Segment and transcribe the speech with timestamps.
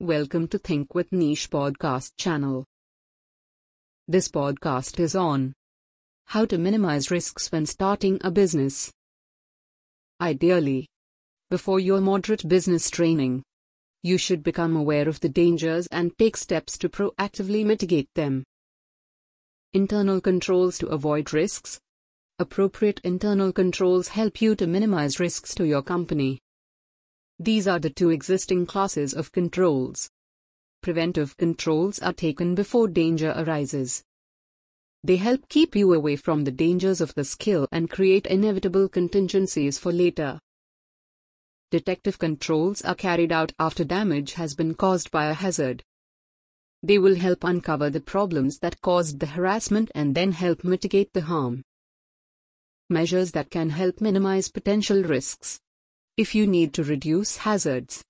[0.00, 2.64] Welcome to Think with Niche podcast channel.
[4.06, 5.54] This podcast is on
[6.26, 8.92] how to minimize risks when starting a business.
[10.20, 10.86] Ideally,
[11.50, 13.42] before your moderate business training,
[14.04, 18.44] you should become aware of the dangers and take steps to proactively mitigate them.
[19.72, 21.80] Internal controls to avoid risks.
[22.38, 26.38] Appropriate internal controls help you to minimize risks to your company.
[27.40, 30.10] These are the two existing classes of controls.
[30.82, 34.02] Preventive controls are taken before danger arises.
[35.04, 39.78] They help keep you away from the dangers of the skill and create inevitable contingencies
[39.78, 40.40] for later.
[41.70, 45.84] Detective controls are carried out after damage has been caused by a hazard.
[46.82, 51.22] They will help uncover the problems that caused the harassment and then help mitigate the
[51.22, 51.62] harm.
[52.90, 55.60] Measures that can help minimize potential risks.
[56.18, 58.02] If you need to reduce hazards,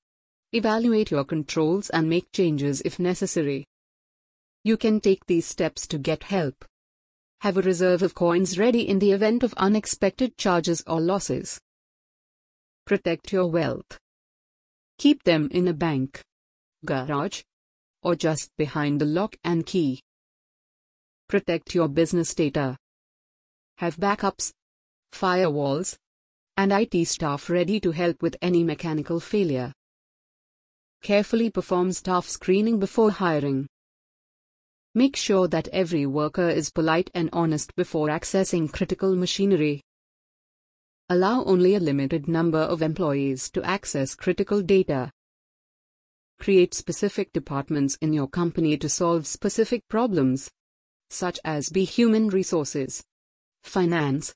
[0.52, 3.66] evaluate your controls and make changes if necessary.
[4.64, 6.64] You can take these steps to get help.
[7.42, 11.60] Have a reserve of coins ready in the event of unexpected charges or losses.
[12.86, 13.98] Protect your wealth.
[14.96, 16.22] Keep them in a bank,
[16.86, 17.42] garage,
[18.02, 20.00] or just behind the lock and key.
[21.28, 22.78] Protect your business data.
[23.76, 24.50] Have backups,
[25.12, 25.98] firewalls,
[26.58, 29.72] and IT staff ready to help with any mechanical failure.
[31.02, 33.68] Carefully perform staff screening before hiring.
[34.92, 39.82] Make sure that every worker is polite and honest before accessing critical machinery.
[41.08, 45.12] Allow only a limited number of employees to access critical data.
[46.40, 50.50] Create specific departments in your company to solve specific problems,
[51.08, 53.04] such as be human resources,
[53.62, 54.34] finance,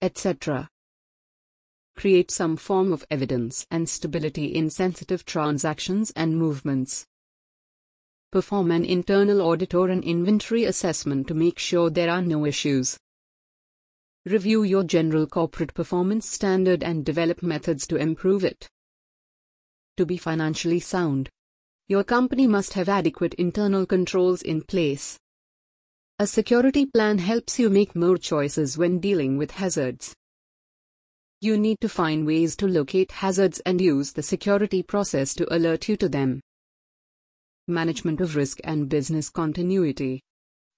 [0.00, 0.68] etc
[1.96, 7.06] create some form of evidence and stability in sensitive transactions and movements.
[8.30, 12.98] Perform an internal audit or an inventory assessment to make sure there are no issues.
[14.26, 18.68] Review your general corporate performance standard and develop methods to improve it.
[19.96, 21.30] To be financially sound,
[21.88, 25.18] your company must have adequate internal controls in place.
[26.18, 30.14] A security plan helps you make more choices when dealing with hazards.
[31.42, 35.86] You need to find ways to locate hazards and use the security process to alert
[35.86, 36.40] you to them.
[37.68, 40.22] Management of risk and business continuity.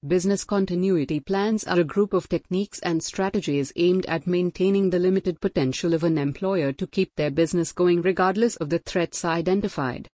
[0.07, 5.41] Business continuity plans are a group of techniques and strategies aimed at maintaining the limited
[5.41, 10.09] potential of an employer to keep their business going regardless of the threats identified.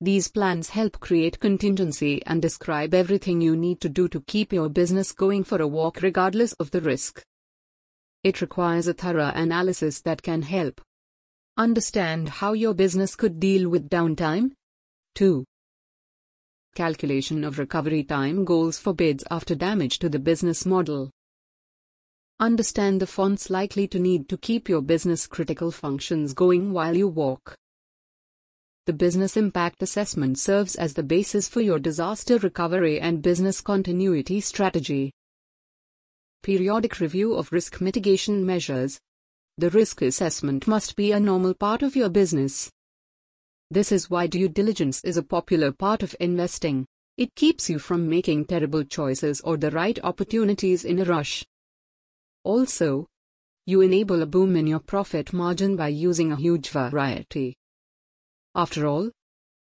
[0.00, 4.68] These plans help create contingency and describe everything you need to do to keep your
[4.68, 7.24] business going for a walk regardless of the risk.
[8.22, 10.82] It requires a thorough analysis that can help
[11.56, 14.52] understand how your business could deal with downtime.
[15.14, 15.44] 2.
[16.74, 21.10] Calculation of recovery time goals for bids after damage to the business model.
[22.38, 27.08] Understand the funds likely to need to keep your business critical functions going while you
[27.08, 27.56] walk.
[28.84, 34.40] The business impact assessment serves as the basis for your disaster recovery and business continuity
[34.40, 35.12] strategy.
[36.42, 38.98] Periodic review of risk mitigation measures.
[39.58, 42.70] The risk assessment must be a normal part of your business.
[43.70, 46.86] This is why due diligence is a popular part of investing.
[47.18, 51.44] It keeps you from making terrible choices or the right opportunities in a rush.
[52.42, 53.06] Also,
[53.66, 57.54] you enable a boom in your profit margin by using a huge variety.
[58.54, 59.10] After all,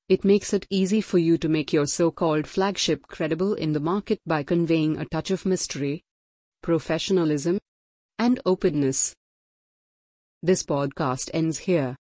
[0.10, 3.80] it makes it easy for you to make your so called flagship credible in the
[3.80, 6.04] market by conveying a touch of mystery,
[6.62, 7.58] professionalism,
[8.20, 9.16] and openness.
[10.44, 11.96] This podcast ends here.